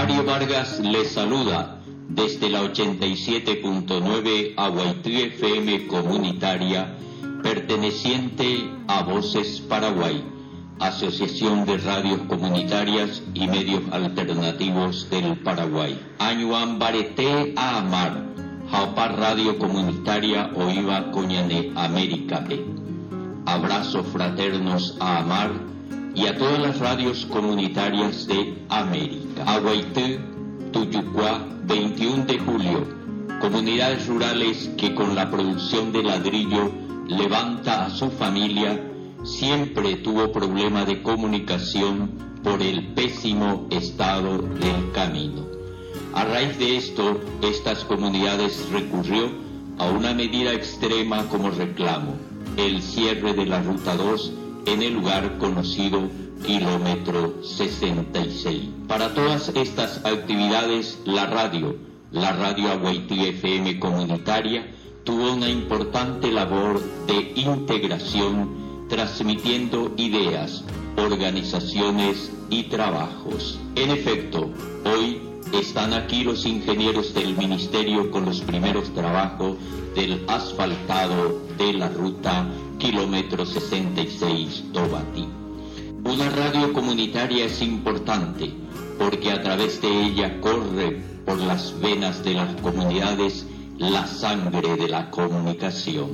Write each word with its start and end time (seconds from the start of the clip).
Mario 0.00 0.24
Vargas 0.24 0.80
les 0.80 1.12
saluda 1.12 1.76
desde 2.08 2.48
la 2.48 2.62
87.9 2.62 4.54
Aguaití 4.56 5.20
FM 5.24 5.88
comunitaria 5.88 6.96
perteneciente 7.42 8.70
a 8.88 9.02
Voces 9.02 9.60
Paraguay, 9.60 10.24
Asociación 10.78 11.66
de 11.66 11.76
Radios 11.76 12.22
Comunitarias 12.28 13.22
y 13.34 13.46
Medios 13.46 13.82
Alternativos 13.92 15.10
del 15.10 15.36
Paraguay. 15.40 16.00
Añuan 16.18 16.78
Barete 16.78 17.52
a 17.56 17.80
Amar, 17.80 18.24
Jaupar 18.70 19.18
Radio 19.18 19.58
Comunitaria 19.58 20.50
Oiva 20.54 21.10
Coñane 21.10 21.72
América. 21.76 22.42
Abrazos 23.44 24.06
fraternos 24.06 24.96
a 24.98 25.18
Amar 25.18 25.50
y 26.14 26.26
a 26.26 26.36
todas 26.36 26.58
las 26.58 26.78
radios 26.78 27.26
comunitarias 27.26 28.26
de 28.26 28.54
América. 28.68 29.44
Aguaití, 29.46 30.18
Tuyucuá, 30.72 31.46
21 31.64 32.24
de 32.24 32.38
julio. 32.38 32.86
Comunidades 33.40 34.06
rurales 34.06 34.70
que 34.76 34.94
con 34.94 35.14
la 35.14 35.30
producción 35.30 35.92
de 35.92 36.02
ladrillo 36.02 36.70
levanta 37.08 37.86
a 37.86 37.90
su 37.90 38.10
familia, 38.10 38.80
siempre 39.24 39.96
tuvo 39.96 40.32
problema 40.32 40.84
de 40.84 41.02
comunicación 41.02 42.10
por 42.42 42.60
el 42.60 42.88
pésimo 42.88 43.66
estado 43.70 44.38
del 44.38 44.92
camino. 44.92 45.46
A 46.14 46.24
raíz 46.24 46.58
de 46.58 46.76
esto, 46.76 47.20
estas 47.42 47.84
comunidades 47.84 48.66
recurrió 48.72 49.30
a 49.78 49.88
una 49.88 50.12
medida 50.12 50.52
extrema 50.52 51.24
como 51.28 51.50
reclamo, 51.50 52.14
el 52.56 52.82
cierre 52.82 53.32
de 53.32 53.46
la 53.46 53.62
Ruta 53.62 53.96
2 53.96 54.32
en 54.66 54.82
el 54.82 54.94
lugar 54.94 55.38
conocido 55.38 56.08
kilómetro 56.44 57.42
66. 57.42 58.68
Para 58.88 59.14
todas 59.14 59.50
estas 59.50 60.04
actividades, 60.04 60.98
la 61.04 61.26
radio, 61.26 61.76
la 62.10 62.32
radio 62.32 62.70
Aguaití 62.70 63.26
FM 63.26 63.78
comunitaria, 63.78 64.66
tuvo 65.04 65.34
una 65.34 65.48
importante 65.48 66.30
labor 66.30 66.80
de 67.06 67.32
integración, 67.36 68.86
transmitiendo 68.88 69.92
ideas, 69.96 70.64
organizaciones 70.96 72.32
y 72.50 72.64
trabajos. 72.64 73.58
En 73.76 73.90
efecto, 73.90 74.50
hoy 74.84 75.20
están 75.52 75.92
aquí 75.92 76.24
los 76.24 76.46
ingenieros 76.46 77.14
del 77.14 77.36
ministerio 77.36 78.10
con 78.10 78.24
los 78.24 78.40
primeros 78.40 78.92
trabajos 78.94 79.56
del 79.94 80.24
asfaltado 80.28 81.40
de 81.58 81.72
la 81.72 81.88
ruta 81.88 82.46
kilómetro 82.80 83.44
66 83.44 84.72
Tobati. 84.72 85.28
Una 86.02 86.30
radio 86.30 86.72
comunitaria 86.72 87.44
es 87.44 87.60
importante 87.60 88.50
porque 88.98 89.30
a 89.30 89.42
través 89.42 89.80
de 89.82 90.06
ella 90.06 90.40
corre 90.40 91.00
por 91.26 91.38
las 91.38 91.78
venas 91.78 92.24
de 92.24 92.34
las 92.34 92.60
comunidades 92.62 93.46
la 93.78 94.06
sangre 94.06 94.76
de 94.76 94.88
la 94.88 95.10
comunicación. 95.10 96.08